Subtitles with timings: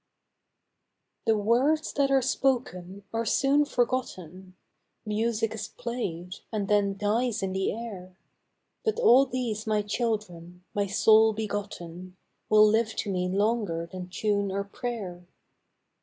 [1.27, 4.55] THE words that are spoken are soon forgotten,
[5.05, 8.17] Music is played, and then dies in the air;
[8.83, 12.17] But all these my children— my soul begotten,
[12.49, 15.27] Will live to me longer than tune or pray'r.